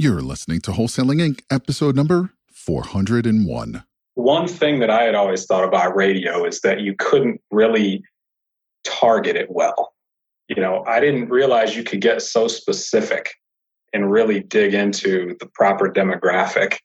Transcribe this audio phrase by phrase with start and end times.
[0.00, 3.84] You're listening to Wholesaling Inc., episode number 401.
[4.14, 8.02] One thing that I had always thought about radio is that you couldn't really
[8.82, 9.92] target it well.
[10.48, 13.28] You know, I didn't realize you could get so specific
[13.92, 16.78] and really dig into the proper demographic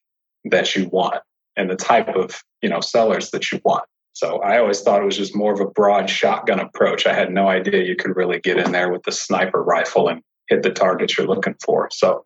[0.51, 1.23] that you want
[1.55, 3.85] and the type of, you know, sellers that you want.
[4.11, 7.07] So I always thought it was just more of a broad shotgun approach.
[7.07, 10.21] I had no idea you could really get in there with the sniper rifle and
[10.47, 11.87] hit the targets you're looking for.
[11.93, 12.25] So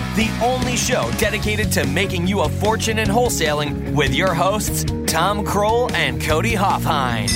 [0.15, 5.45] the only show dedicated to making you a fortune in wholesaling with your hosts, Tom
[5.45, 7.29] Krol and Cody Hofhine.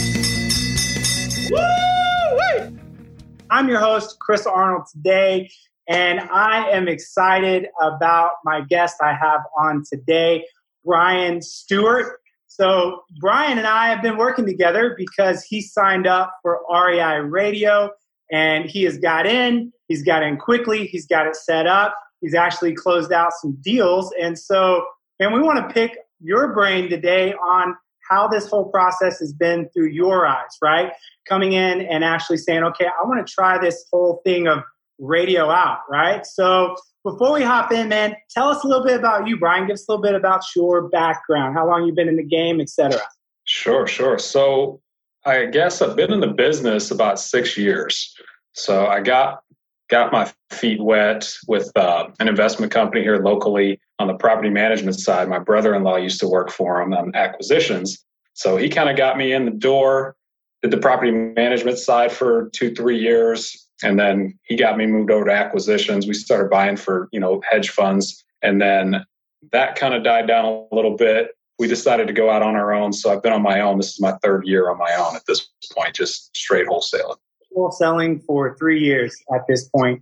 [1.52, 2.78] Woo!
[3.50, 5.50] I'm your host, Chris Arnold, today,
[5.88, 10.46] and I am excited about my guest I have on today,
[10.84, 12.20] Brian Stewart.
[12.48, 17.92] So, Brian and I have been working together because he signed up for REI Radio
[18.30, 22.36] and he has got in, he's got in quickly, he's got it set up He's
[22.36, 24.14] actually closed out some deals.
[24.22, 24.84] And so,
[25.20, 27.76] and we want to pick your brain today on
[28.10, 30.92] how this whole process has been through your eyes, right?
[31.28, 34.60] Coming in and actually saying, okay, I want to try this whole thing of
[35.00, 36.26] radio out, right?
[36.26, 39.68] So before we hop in, man, tell us a little bit about you, Brian.
[39.68, 42.62] Give us a little bit about your background, how long you've been in the game,
[42.62, 43.00] etc.
[43.46, 44.18] Sure, sure.
[44.18, 44.82] So
[45.26, 48.14] I guess I've been in the business about six years.
[48.54, 49.42] So I got
[49.90, 55.00] got my feet wet with uh, an investment company here locally on the property management
[55.00, 55.30] side.
[55.30, 58.04] My brother in law used to work for him on acquisitions.
[58.34, 60.16] So he kind of got me in the door,
[60.62, 63.68] did the property management side for two, three years.
[63.84, 66.08] And then he got me moved over to acquisitions.
[66.08, 68.24] We started buying for, you know, hedge funds.
[68.42, 69.06] And then
[69.52, 71.32] that kind of died down a little bit.
[71.60, 72.92] We decided to go out on our own.
[72.92, 73.78] So I've been on my own.
[73.78, 77.18] This is my third year on my own at this point, just straight wholesaling
[77.72, 80.02] selling for three years at this point.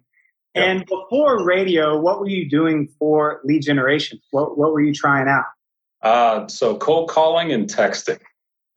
[0.55, 4.19] And before radio, what were you doing for lead generation?
[4.31, 5.45] What what were you trying out?
[6.01, 8.19] Uh, so cold calling and texting.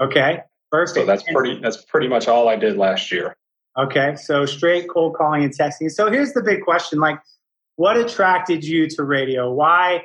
[0.00, 0.94] Okay, perfect.
[0.94, 3.36] So that's pretty that's pretty much all I did last year.
[3.78, 5.91] Okay, so straight cold calling and texting.
[5.91, 7.19] So here's the big question: like,
[7.76, 9.53] what attracted you to radio?
[9.53, 10.03] Why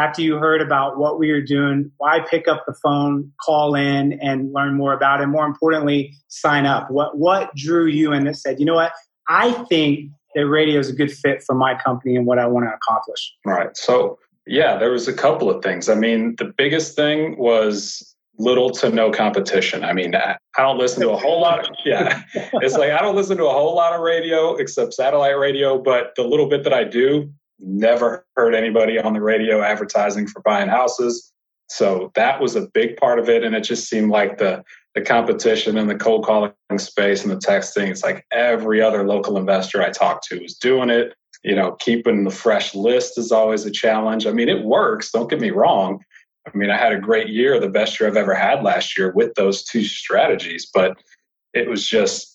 [0.00, 4.14] after you heard about what we were doing, why pick up the phone, call in,
[4.14, 5.26] and learn more about it?
[5.26, 6.90] More importantly, sign up.
[6.90, 8.92] What what drew you in that said, you know what?
[9.28, 12.66] I think that radio is a good fit for my company and what I want
[12.66, 13.32] to accomplish.
[13.44, 13.76] Right.
[13.76, 15.88] So yeah, there was a couple of things.
[15.88, 19.84] I mean, the biggest thing was little to no competition.
[19.84, 23.14] I mean, I don't listen to a whole lot of, yeah, it's like I don't
[23.14, 26.72] listen to a whole lot of radio except satellite radio, but the little bit that
[26.72, 31.32] I do, never heard anybody on the radio advertising for buying houses.
[31.68, 33.44] So that was a big part of it.
[33.44, 37.36] And it just seemed like the, the competition in the cold calling space and the
[37.36, 41.14] texting, it's like every other local investor I talked to was doing it.
[41.44, 44.26] You know, keeping the fresh list is always a challenge.
[44.26, 46.00] I mean, it works, don't get me wrong.
[46.46, 49.12] I mean, I had a great year, the best year I've ever had last year
[49.12, 51.00] with those two strategies, but
[51.54, 52.29] it was just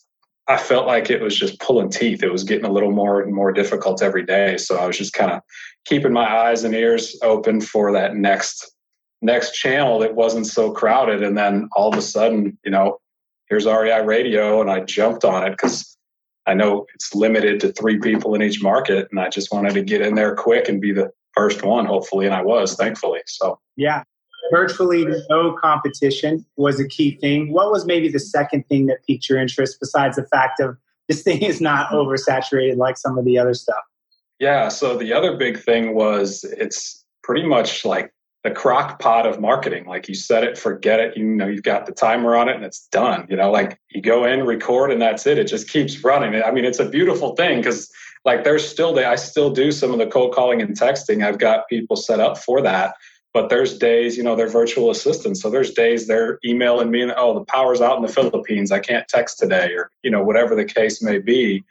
[0.47, 2.21] I felt like it was just pulling teeth.
[2.21, 4.57] It was getting a little more and more difficult every day.
[4.57, 5.41] So I was just kind of
[5.85, 8.71] keeping my eyes and ears open for that next
[9.21, 11.23] next channel that wasn't so crowded.
[11.23, 12.99] And then all of a sudden, you know,
[13.49, 15.97] here's REI Radio, and I jumped on it because
[16.45, 19.81] I know it's limited to three people in each market, and I just wanted to
[19.81, 23.21] get in there quick and be the first one, hopefully, and I was, thankfully.
[23.25, 24.03] So yeah,
[24.51, 27.51] virtually no competition was a key thing.
[27.51, 31.23] What was maybe the second thing that piqued your interest besides the fact of this
[31.23, 33.83] thing is not oversaturated like some of the other stuff?
[34.39, 38.11] Yeah, so the other big thing was it's pretty much like
[38.43, 39.85] the crock pot of marketing.
[39.85, 41.17] Like you set it, forget it.
[41.17, 43.25] You know, you've got the timer on it and it's done.
[43.29, 45.39] You know, like you go in, record, and that's it.
[45.39, 46.43] It just keeps running.
[46.43, 47.89] I mean, it's a beautiful thing because
[48.23, 51.25] like there's still the, I still do some of the cold calling and texting.
[51.25, 52.93] I've got people set up for that
[53.35, 55.41] but there's days, you know, they're virtual assistants.
[55.41, 58.71] So there's days they're emailing me and, oh, the power's out in the Philippines.
[58.71, 61.65] I can't text today, or, you know, whatever the case may be.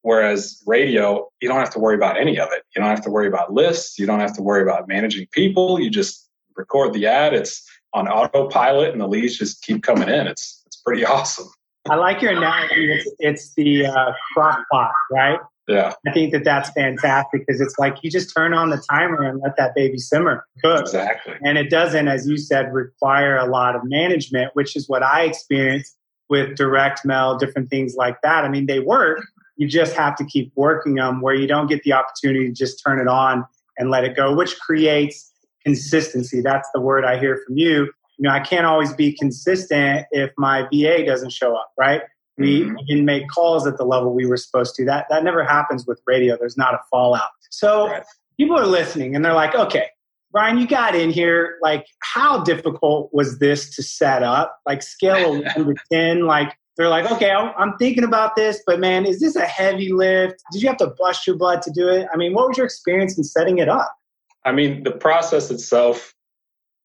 [0.00, 2.62] Whereas radio, you don't have to worry about any of it.
[2.74, 3.98] You don't have to worry about lists.
[3.98, 5.78] You don't have to worry about managing people.
[5.78, 7.34] You just record the ad.
[7.34, 7.62] It's
[7.92, 10.26] on autopilot and the leads just keep coming in.
[10.26, 11.48] It's, it's pretty awesome.
[11.90, 12.90] I like your analogy.
[12.90, 15.38] It's, it's the uh, crock pot, right?
[15.68, 15.94] Yeah.
[16.06, 19.40] I think that that's fantastic because it's like you just turn on the timer and
[19.40, 20.82] let that baby simmer, cook.
[20.82, 21.34] Exactly.
[21.42, 25.22] And it doesn't, as you said, require a lot of management, which is what I
[25.22, 25.96] experienced
[26.28, 28.44] with direct mail, different things like that.
[28.44, 29.24] I mean, they work.
[29.56, 32.82] You just have to keep working them where you don't get the opportunity to just
[32.84, 33.44] turn it on
[33.78, 35.32] and let it go, which creates
[35.64, 36.40] consistency.
[36.40, 37.84] That's the word I hear from you.
[38.18, 42.02] You know, I can't always be consistent if my VA doesn't show up, right?
[42.38, 42.76] We mm-hmm.
[42.86, 44.84] didn't make calls at the level we were supposed to.
[44.84, 46.36] That that never happens with radio.
[46.36, 47.30] There's not a fallout.
[47.50, 48.02] So right.
[48.38, 49.88] people are listening and they're like, okay,
[50.32, 51.58] Brian, you got in here.
[51.60, 54.58] Like, how difficult was this to set up?
[54.64, 56.26] Like, scale of one to 10.
[56.26, 60.42] Like, they're like, okay, I'm thinking about this, but man, is this a heavy lift?
[60.52, 62.08] Did you have to bust your butt to do it?
[62.12, 63.94] I mean, what was your experience in setting it up?
[64.44, 66.14] I mean, the process itself,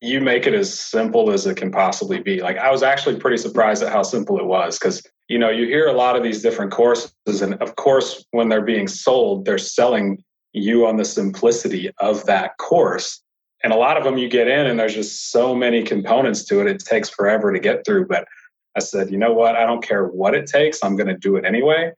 [0.01, 2.41] you make it as simple as it can possibly be.
[2.41, 5.65] Like, I was actually pretty surprised at how simple it was because, you know, you
[5.65, 9.57] hear a lot of these different courses, and of course, when they're being sold, they're
[9.57, 10.23] selling
[10.53, 13.21] you on the simplicity of that course.
[13.63, 16.61] And a lot of them you get in and there's just so many components to
[16.61, 18.07] it it takes forever to get through.
[18.07, 18.27] But
[18.75, 19.55] i said you know what?
[19.55, 20.83] I don't care what it takes.
[20.83, 21.91] I'm going to do it anyway.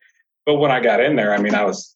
[0.46, 1.96] But when i got in there i mean i was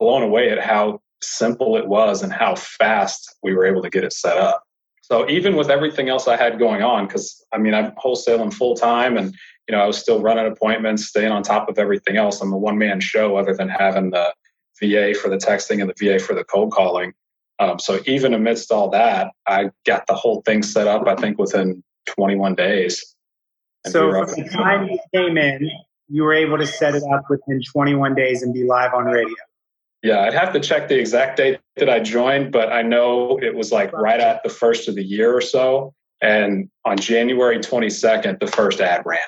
[0.00, 4.02] blown away at how simple it was and how fast we were able to get
[4.02, 4.64] it set up
[5.02, 8.74] so even with everything else i had going on because i mean i'm wholesaling full
[8.74, 9.34] time and
[9.68, 12.58] you know i was still running appointments staying on top of everything else i'm a
[12.58, 14.32] one man show other than having the
[14.80, 17.12] va for the texting and the va for the cold calling
[17.62, 21.06] um, so even amidst all that, I got the whole thing set up.
[21.06, 23.14] I think within 21 days.
[23.86, 25.70] So from the time you came in,
[26.08, 29.34] you were able to set it up within 21 days and be live on radio.
[30.02, 33.54] Yeah, I'd have to check the exact date that I joined, but I know it
[33.54, 35.94] was like right at the first of the year or so.
[36.20, 39.20] And on January 22nd, the first ad ran.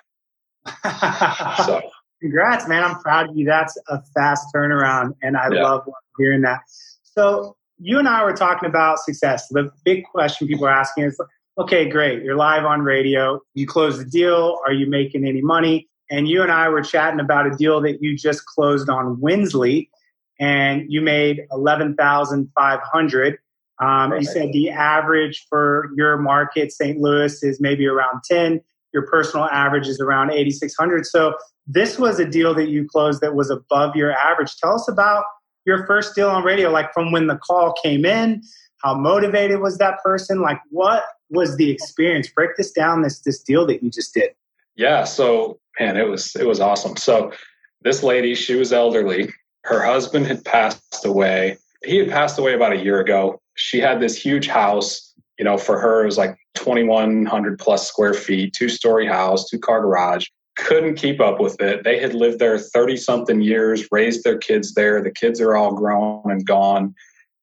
[1.64, 1.80] so
[2.20, 2.82] congrats, man.
[2.82, 3.46] I'm proud of you.
[3.46, 5.10] That's a fast turnaround.
[5.22, 5.62] And I yeah.
[5.62, 5.88] love
[6.18, 6.60] hearing that.
[7.02, 9.46] So you and I were talking about success.
[9.48, 11.20] The big question people are asking is,
[11.58, 13.40] okay, great, you're live on radio.
[13.54, 14.58] You close the deal.
[14.66, 15.88] Are you making any money?
[16.10, 19.90] And you and I were chatting about a deal that you just closed on Winsley,
[20.40, 23.38] and you made eleven thousand five hundred.
[23.80, 24.20] Um, right.
[24.20, 26.98] You said the average for your market, St.
[27.00, 28.60] Louis, is maybe around ten.
[28.92, 31.06] Your personal average is around eighty six hundred.
[31.06, 31.34] So
[31.66, 34.56] this was a deal that you closed that was above your average.
[34.56, 35.24] Tell us about
[35.66, 38.42] your first deal on radio, like from when the call came in,
[38.82, 40.40] how motivated was that person?
[40.40, 42.28] Like what was the experience?
[42.28, 44.30] Break this down, this this deal that you just did.
[44.76, 46.96] Yeah, so man, it was it was awesome.
[46.96, 47.32] So
[47.82, 49.32] this lady, she was elderly.
[49.64, 51.58] Her husband had passed away.
[51.84, 53.40] He had passed away about a year ago.
[53.54, 55.12] She had this huge house.
[55.38, 59.58] You know, for her, it was like 2,100 plus square feet, two story house, two
[59.58, 60.26] car garage
[60.56, 61.84] couldn't keep up with it.
[61.84, 65.02] They had lived there 30 something years, raised their kids there.
[65.02, 66.94] The kids are all grown and gone.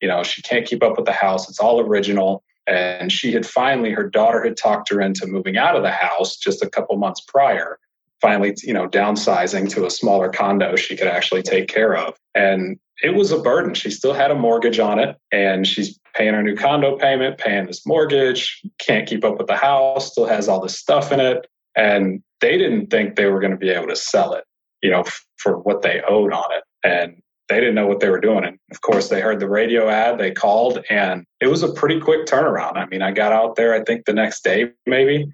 [0.01, 1.50] You know, she can't keep up with the house.
[1.50, 2.44] It's all original.
[2.67, 6.38] And she had finally, her daughter had talked her into moving out of the house
[6.38, 7.79] just a couple months prior,
[8.21, 12.15] finally, you know, downsizing to a smaller condo she could actually take care of.
[12.35, 13.73] And it was a burden.
[13.73, 17.65] She still had a mortgage on it and she's paying her new condo payment, paying
[17.65, 21.47] this mortgage, can't keep up with the house, still has all this stuff in it.
[21.75, 24.44] And they didn't think they were going to be able to sell it,
[24.83, 26.63] you know, f- for what they owed on it.
[26.83, 28.45] And they didn't know what they were doing.
[28.45, 32.00] And of course, they heard the radio ad, they called, and it was a pretty
[32.00, 32.77] quick turnaround.
[32.77, 35.27] I mean, I got out there, I think the next day, maybe,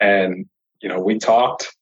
[0.00, 0.46] and,
[0.80, 1.74] you know, we talked,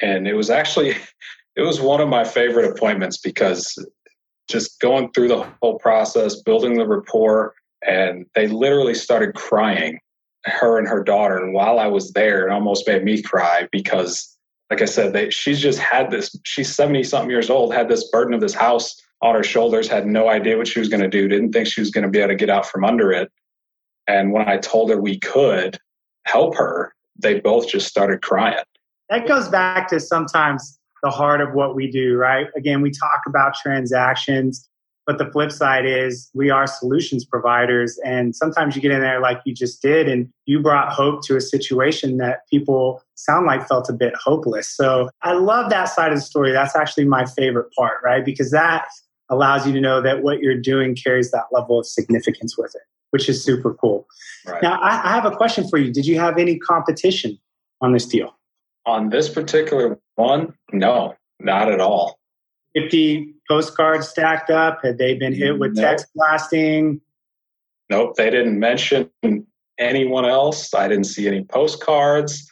[0.00, 0.90] and it was actually,
[1.56, 3.76] it was one of my favorite appointments because
[4.48, 7.54] just going through the whole process, building the rapport,
[7.86, 9.98] and they literally started crying
[10.44, 11.38] her and her daughter.
[11.38, 14.36] And while I was there, it almost made me cry because,
[14.70, 18.08] like I said, they, she's just had this, she's 70 something years old, had this
[18.10, 21.08] burden of this house on her shoulders, had no idea what she was going to
[21.08, 23.30] do, didn't think she was going to be able to get out from under it.
[24.06, 25.78] And when I told her we could
[26.26, 28.58] help her, they both just started crying.
[29.10, 32.46] That goes back to sometimes the heart of what we do, right?
[32.56, 34.68] Again, we talk about transactions
[35.06, 37.98] but the flip side is we are solutions providers.
[38.04, 41.36] And sometimes you get in there like you just did, and you brought hope to
[41.36, 44.68] a situation that people sound like felt a bit hopeless.
[44.68, 46.52] So I love that side of the story.
[46.52, 48.24] That's actually my favorite part, right?
[48.24, 48.86] Because that
[49.30, 52.82] allows you to know that what you're doing carries that level of significance with it,
[53.10, 54.06] which is super cool.
[54.46, 54.62] Right.
[54.62, 55.92] Now, I, I have a question for you.
[55.92, 57.38] Did you have any competition
[57.80, 58.36] on this deal?
[58.86, 62.18] On this particular one, no, not at all.
[62.74, 64.80] 50 postcards stacked up?
[64.82, 65.84] Had they been hit with nope.
[65.84, 67.00] text blasting?
[67.90, 69.10] Nope, they didn't mention
[69.78, 70.74] anyone else.
[70.74, 72.50] I didn't see any postcards.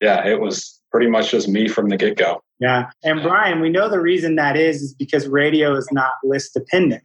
[0.00, 2.42] Yeah, it was pretty much just me from the get go.
[2.60, 2.90] Yeah.
[3.02, 7.02] And Brian, we know the reason that is is because radio is not list dependent.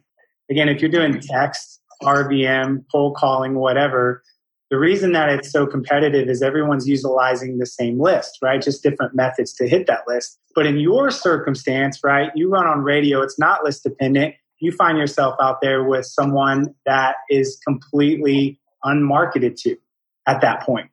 [0.50, 4.22] Again, if you're doing text, RVM, cold calling, whatever,
[4.70, 8.60] the reason that it's so competitive is everyone's utilizing the same list, right?
[8.60, 10.38] Just different methods to hit that list.
[10.54, 14.34] But in your circumstance, right, you run on radio, it's not list dependent.
[14.60, 19.76] You find yourself out there with someone that is completely unmarketed to
[20.26, 20.90] at that point.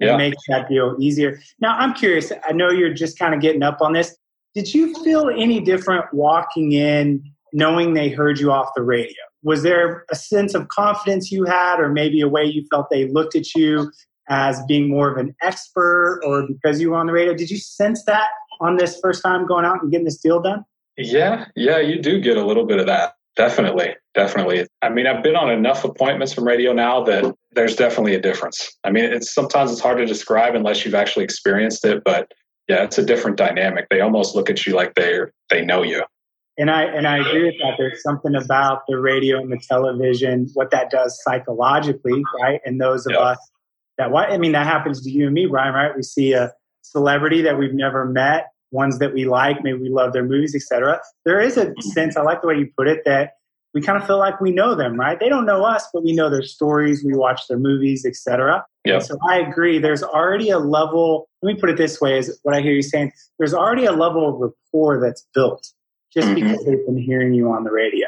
[0.00, 1.40] It makes that deal easier.
[1.60, 2.30] Now, I'm curious.
[2.48, 4.16] I know you're just kind of getting up on this.
[4.54, 9.16] Did you feel any different walking in knowing they heard you off the radio?
[9.42, 13.08] Was there a sense of confidence you had, or maybe a way you felt they
[13.08, 13.90] looked at you
[14.28, 17.34] as being more of an expert, or because you were on the radio?
[17.34, 18.28] Did you sense that
[18.60, 20.64] on this first time going out and getting this deal done?
[20.96, 23.14] Yeah, yeah, you do get a little bit of that.
[23.36, 24.66] Definitely, definitely.
[24.82, 28.76] I mean, I've been on enough appointments from radio now that there's definitely a difference.
[28.82, 32.32] I mean, it's sometimes it's hard to describe unless you've actually experienced it, but
[32.68, 33.86] yeah, it's a different dynamic.
[33.90, 36.02] They almost look at you like they they know you.
[36.58, 37.74] And I and I agree with that.
[37.78, 42.60] There's something about the radio and the television, what that does psychologically, right?
[42.64, 43.20] And those of yep.
[43.20, 43.50] us
[43.96, 45.94] that what I mean, that happens to you and me, Brian, right?
[45.94, 50.12] We see a celebrity that we've never met ones that we like, maybe we love
[50.12, 51.00] their movies, etc.
[51.24, 53.32] There is a sense, I like the way you put it, that
[53.74, 55.18] we kind of feel like we know them, right?
[55.18, 58.64] They don't know us, but we know their stories, we watch their movies, etc.
[58.84, 59.02] Yep.
[59.02, 59.78] So I agree.
[59.78, 61.28] There's already a level.
[61.42, 63.12] Let me put it this way: is what I hear you saying.
[63.38, 65.66] There's already a level of rapport that's built
[66.12, 66.34] just mm-hmm.
[66.34, 68.06] because they've been hearing you on the radio.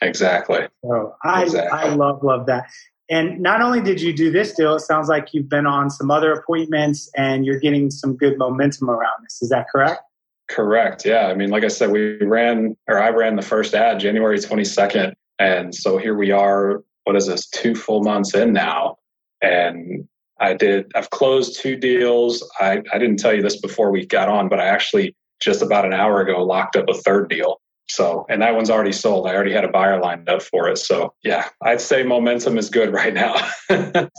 [0.00, 0.66] Exactly.
[0.84, 1.78] So I exactly.
[1.78, 2.70] I love love that.
[3.10, 6.12] And not only did you do this deal, it sounds like you've been on some
[6.12, 9.42] other appointments and you're getting some good momentum around this.
[9.42, 10.00] Is that correct?
[10.48, 11.04] Correct.
[11.04, 11.26] Yeah.
[11.26, 15.14] I mean, like I said, we ran, or I ran the first ad January 22nd.
[15.40, 16.84] And so here we are.
[17.02, 17.48] What is this?
[17.48, 18.98] Two full months in now.
[19.42, 22.48] And I did, I've closed two deals.
[22.60, 25.84] I, I didn't tell you this before we got on, but I actually just about
[25.84, 27.60] an hour ago locked up a third deal.
[27.88, 29.26] So, and that one's already sold.
[29.26, 30.78] I already had a buyer lined up for it.
[30.78, 33.34] So, yeah, I'd say momentum is good right now.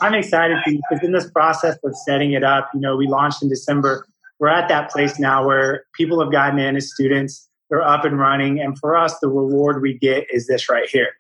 [0.02, 3.48] I'm excited because in this process of setting it up, you know, we launched in
[3.48, 4.06] December.
[4.40, 8.20] We're at that place now where people have gotten in as students, they're up and
[8.20, 8.60] running.
[8.60, 11.14] And for us, the reward we get is this right here.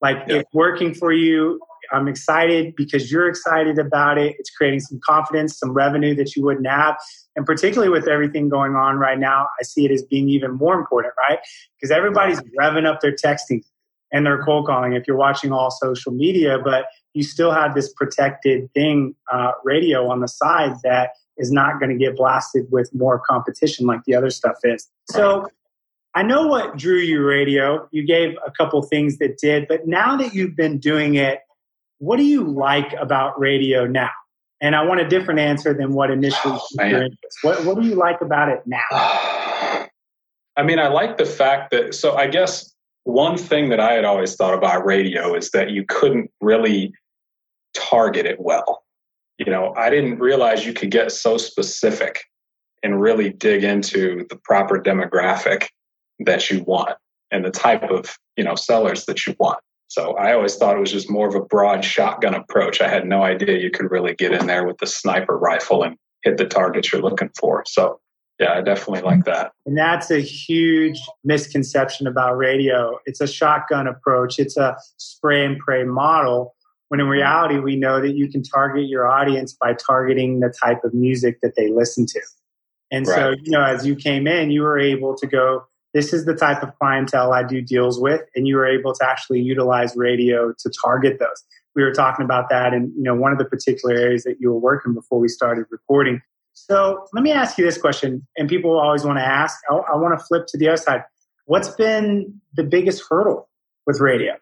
[0.00, 0.36] Like, yeah.
[0.36, 1.60] it's working for you.
[1.92, 4.36] I'm excited because you're excited about it.
[4.38, 6.96] It's creating some confidence, some revenue that you wouldn't have.
[7.38, 10.74] And particularly with everything going on right now, I see it as being even more
[10.74, 11.38] important, right?
[11.76, 13.62] Because everybody's revving up their texting
[14.10, 17.92] and their cold calling if you're watching all social media, but you still have this
[17.92, 22.92] protected thing, uh, radio on the side that is not going to get blasted with
[22.92, 24.88] more competition like the other stuff is.
[25.08, 25.46] So
[26.16, 27.86] I know what drew you radio.
[27.92, 31.38] You gave a couple things that did, but now that you've been doing it,
[31.98, 34.10] what do you like about radio now?
[34.60, 37.08] And I want a different answer than what initially oh,
[37.42, 38.82] What, what do you like about it now?
[40.56, 42.74] I mean, I like the fact that, so I guess
[43.04, 46.92] one thing that I had always thought about radio is that you couldn't really
[47.74, 48.82] target it well.
[49.38, 52.24] You know, I didn't realize you could get so specific
[52.82, 55.68] and really dig into the proper demographic
[56.20, 56.96] that you want
[57.30, 59.60] and the type of, you know, sellers that you want.
[59.88, 62.80] So I always thought it was just more of a broad shotgun approach.
[62.80, 65.96] I had no idea you could really get in there with the sniper rifle and
[66.22, 67.64] hit the targets you're looking for.
[67.66, 68.00] So
[68.38, 69.52] yeah, I definitely like that.
[69.66, 72.98] And that's a huge misconception about radio.
[73.06, 74.38] It's a shotgun approach.
[74.38, 76.54] It's a spray and pray model.
[76.88, 80.84] When in reality, we know that you can target your audience by targeting the type
[80.84, 82.20] of music that they listen to.
[82.90, 83.16] And right.
[83.16, 86.34] so, you know, as you came in, you were able to go this is the
[86.34, 90.52] type of clientele I do deals with, and you were able to actually utilize radio
[90.58, 91.44] to target those.
[91.74, 94.52] We were talking about that in you know one of the particular areas that you
[94.52, 96.20] were working before we started recording.
[96.52, 99.58] So let me ask you this question, and people always want to ask.
[99.70, 101.04] I, I want to flip to the other side.
[101.46, 103.48] What's been the biggest hurdle
[103.86, 104.34] with radio?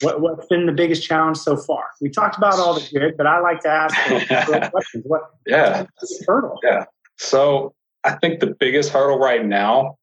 [0.00, 1.84] What, has been the biggest challenge so far?
[2.00, 5.04] We talked about all the good, but I like to ask questions.
[5.06, 5.22] What?
[5.46, 5.86] Yeah,
[6.26, 6.58] hurdle.
[6.62, 6.84] Yeah.
[7.16, 9.96] So I think the biggest hurdle right now,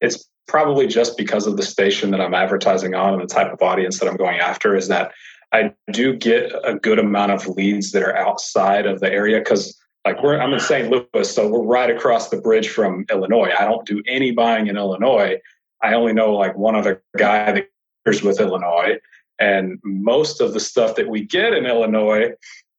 [0.00, 3.62] it's probably just because of the station that I'm advertising on and the type of
[3.62, 5.12] audience that I'm going after is that
[5.52, 9.78] I do get a good amount of leads that are outside of the area because
[10.04, 10.90] like we're I'm in St.
[10.90, 13.50] Louis, so we're right across the bridge from Illinois.
[13.58, 15.38] I don't do any buying in Illinois.
[15.82, 17.68] I only know like one other guy that
[18.06, 18.98] is with Illinois.
[19.38, 22.32] And most of the stuff that we get in Illinois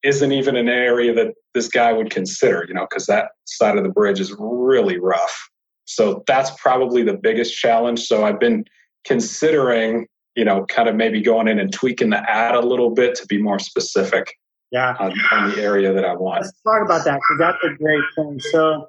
[0.04, 3.84] isn't even an area that this guy would consider, you know, because that side of
[3.84, 5.50] the bridge is really rough.
[5.86, 8.02] So that's probably the biggest challenge.
[8.02, 8.66] So I've been
[9.06, 13.16] considering, you know, kind of maybe going in and tweaking the ad a little bit
[13.16, 14.36] to be more specific.
[14.72, 14.96] Yeah.
[15.00, 16.42] On, on the area that I want.
[16.42, 18.40] Let's talk about that because that's a great thing.
[18.52, 18.88] So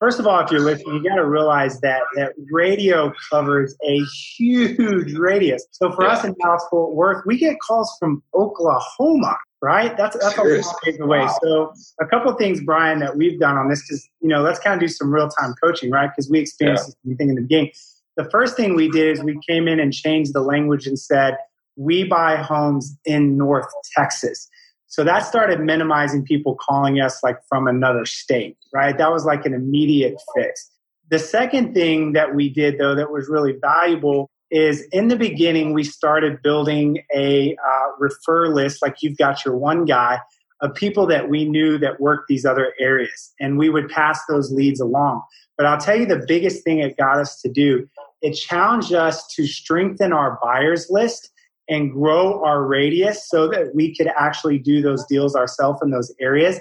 [0.00, 4.00] First of all, if you're listening, you got to realize that that radio covers a
[4.36, 5.66] huge radius.
[5.72, 6.10] So for yeah.
[6.10, 9.96] us in Dallas Fort Worth, we get calls from Oklahoma, right?
[9.96, 11.18] That's that's a long ways away.
[11.20, 11.38] Wow.
[11.42, 14.58] So a couple of things, Brian, that we've done on this, because you know, let's
[14.58, 16.10] kind of do some real time coaching, right?
[16.10, 17.10] Because we experienced yeah.
[17.10, 17.72] this thing in the beginning.
[18.16, 21.36] The first thing we did is we came in and changed the language and said,
[21.76, 24.48] we buy homes in North Texas.
[24.88, 28.96] So that started minimizing people calling us like from another state, right?
[28.96, 30.70] That was like an immediate fix.
[31.10, 35.72] The second thing that we did though that was really valuable is in the beginning
[35.72, 40.18] we started building a uh, refer list like you've got your one guy
[40.60, 44.50] of people that we knew that worked these other areas and we would pass those
[44.52, 45.22] leads along
[45.56, 47.86] but i'll tell you the biggest thing it got us to do
[48.22, 51.30] it challenged us to strengthen our buyers list
[51.68, 56.12] and grow our radius so that we could actually do those deals ourselves in those
[56.20, 56.60] areas.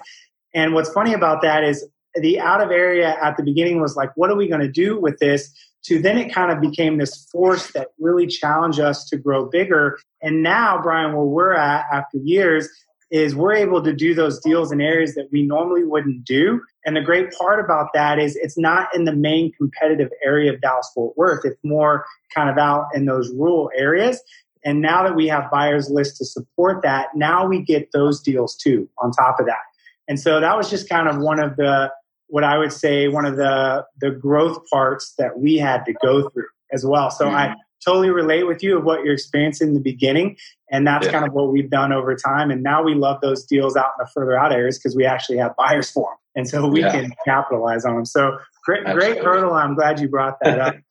[0.53, 4.11] And what's funny about that is the out of area at the beginning was like,
[4.15, 5.53] what are we going to do with this?
[5.85, 9.97] To then it kind of became this force that really challenged us to grow bigger.
[10.21, 12.67] And now, Brian, where we're at after years
[13.09, 16.61] is we're able to do those deals in areas that we normally wouldn't do.
[16.85, 20.59] And the great part about that is it's not in the main competitive area of
[20.59, 21.45] Dallas Fort Worth.
[21.45, 22.05] It's more
[22.35, 24.21] kind of out in those rural areas.
[24.65, 28.57] And now that we have buyers list to support that, now we get those deals
[28.57, 29.61] too on top of that.
[30.09, 31.91] And so that was just kind of one of the
[32.27, 36.29] what I would say one of the the growth parts that we had to go
[36.29, 37.09] through as well.
[37.09, 37.35] So mm-hmm.
[37.35, 40.35] I totally relate with you of what you're experiencing in the beginning
[40.71, 41.11] and that's yeah.
[41.11, 44.03] kind of what we've done over time and now we love those deals out in
[44.03, 46.91] the further out areas because we actually have buyers for them and so we yeah.
[46.91, 50.75] can capitalize on them so great great hurdle i'm glad you brought that up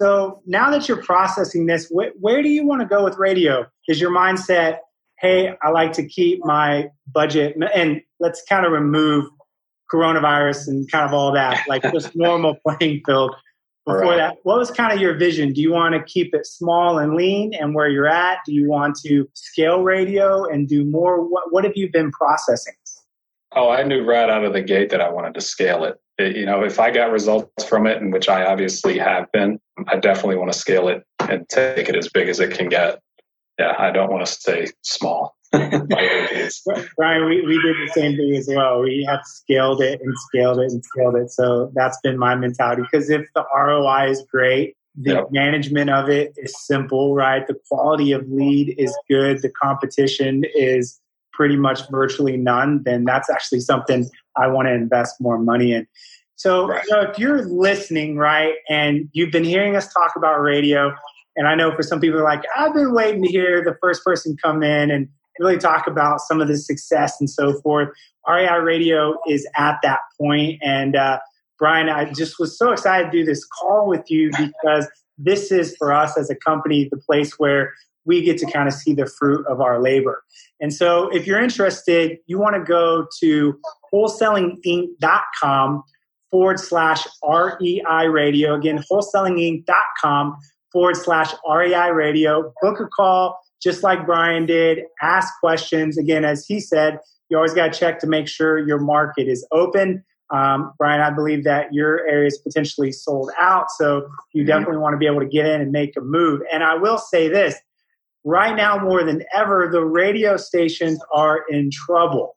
[0.00, 3.66] So now that you're processing this, wh- where do you want to go with radio?
[3.88, 4.78] Is your mindset,
[5.20, 9.26] hey, I like to keep my budget, and let's kind of remove
[9.92, 13.34] coronavirus and kind of all that, like just normal playing field.
[13.86, 14.16] Before right.
[14.16, 15.52] that, what was kind of your vision?
[15.52, 18.38] Do you want to keep it small and lean and where you're at?
[18.46, 21.22] Do you want to scale radio and do more?
[21.22, 22.72] What, what have you been processing?
[23.54, 26.00] Oh, I knew right out of the gate that I wanted to scale it.
[26.18, 26.34] it.
[26.34, 29.96] You know, if I got results from it, and which I obviously have been, I
[29.96, 33.00] definitely want to scale it and take it as big as it can get.
[33.58, 35.36] Yeah, I don't want to stay small.
[36.96, 38.80] Brian, we, we did the same thing as well.
[38.80, 41.30] We have scaled it and scaled it and scaled it.
[41.30, 42.82] So that's been my mentality.
[42.82, 45.32] Because if the ROI is great, the yep.
[45.32, 47.46] management of it is simple, right?
[47.46, 49.42] The quality of lead is good.
[49.42, 51.00] The competition is
[51.32, 52.82] pretty much virtually none.
[52.84, 55.86] Then that's actually something I want to invest more money in.
[56.36, 56.84] So, right.
[56.90, 60.92] know, if you're listening, right, and you've been hearing us talk about radio,
[61.36, 64.36] and I know for some people, like, I've been waiting to hear the first person
[64.42, 67.88] come in and really talk about some of the success and so forth.
[68.28, 71.18] REI Radio is at that point, and uh,
[71.58, 75.76] Brian, I just was so excited to do this call with you because this is
[75.76, 77.72] for us as a company the place where
[78.04, 80.22] we get to kind of see the fruit of our labor.
[80.60, 83.58] And so if you're interested, you want to go to
[83.92, 85.84] wholesalinginc.com
[86.30, 88.54] forward slash REI radio.
[88.54, 90.36] Again, wholesalinginc.com
[90.72, 92.52] forward slash REI radio.
[92.60, 94.80] Book a call just like Brian did.
[95.02, 95.98] Ask questions.
[95.98, 99.46] Again, as he said, you always got to check to make sure your market is
[99.52, 100.04] open.
[100.30, 103.70] Um, Brian, I believe that your area is potentially sold out.
[103.70, 104.48] So you mm-hmm.
[104.48, 106.40] definitely want to be able to get in and make a move.
[106.52, 107.56] And I will say this
[108.24, 112.34] right now, more than ever, the radio stations are in trouble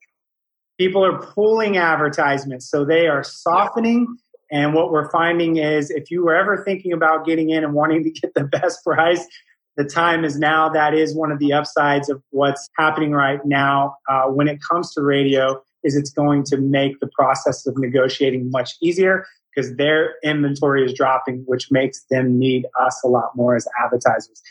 [0.78, 4.18] people are pulling advertisements so they are softening
[4.52, 8.04] and what we're finding is if you were ever thinking about getting in and wanting
[8.04, 9.26] to get the best price
[9.78, 13.96] the time is now that is one of the upsides of what's happening right now
[14.10, 18.50] uh, when it comes to radio is it's going to make the process of negotiating
[18.52, 23.56] much easier because their inventory is dropping which makes them need us a lot more
[23.56, 24.42] as advertisers.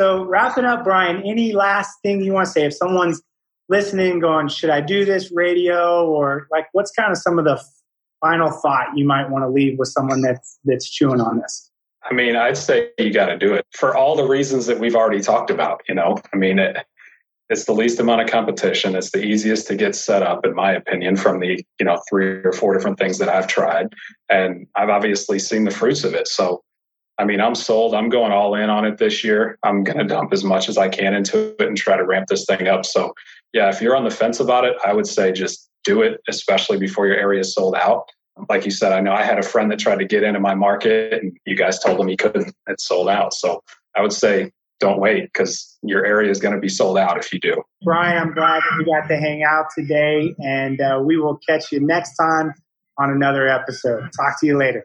[0.00, 1.22] So wrapping up brian.
[1.24, 2.64] Any last thing you want to say?
[2.64, 3.22] If someone's
[3.68, 6.06] listening going should i do this radio?
[6.06, 7.62] Or like what's kind of some of the
[8.20, 11.69] final thought you might want to leave with someone that's that's chewing on this
[12.08, 14.96] i mean i'd say you got to do it for all the reasons that we've
[14.96, 16.76] already talked about you know i mean it,
[17.48, 20.72] it's the least amount of competition it's the easiest to get set up in my
[20.72, 23.88] opinion from the you know three or four different things that i've tried
[24.28, 26.62] and i've obviously seen the fruits of it so
[27.20, 27.94] I mean, I'm sold.
[27.94, 29.58] I'm going all in on it this year.
[29.62, 32.28] I'm going to dump as much as I can into it and try to ramp
[32.28, 32.86] this thing up.
[32.86, 33.12] So
[33.52, 36.78] yeah, if you're on the fence about it, I would say just do it, especially
[36.78, 38.08] before your area is sold out.
[38.48, 40.54] Like you said, I know I had a friend that tried to get into my
[40.54, 42.54] market and you guys told him he couldn't.
[42.66, 43.34] It's sold out.
[43.34, 43.62] So
[43.96, 47.32] I would say don't wait because your area is going to be sold out if
[47.32, 47.62] you do.
[47.82, 51.70] Brian, I'm glad that we got to hang out today and uh, we will catch
[51.70, 52.54] you next time
[52.98, 54.08] on another episode.
[54.16, 54.84] Talk to you later.